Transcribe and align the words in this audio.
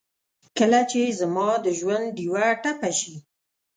کله 0.57 0.79
چې 0.91 1.01
زما 1.19 1.49
دژوندډېوه 1.65 2.45
ټپه 2.61 2.89
شي 2.99 3.15